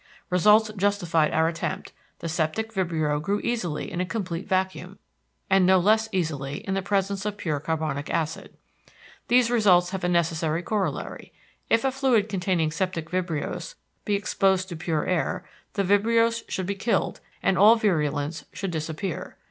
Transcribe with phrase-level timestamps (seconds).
[0.31, 4.97] Results justified our attempt; the septic vibrio grew easily in a complete vacuum,
[5.47, 8.57] and no less easily in the presence of pure carbonic acid.
[9.27, 11.31] These results have a necessary corollary.
[11.69, 16.73] If a fluid containing septic vibrios be exposed to pure air, the vibrios should be
[16.73, 19.37] killed and all virulence should disappear.